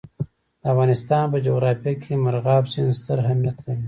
[0.61, 3.79] د افغانستان په جغرافیه کې مورغاب سیند ستر اهمیت لري.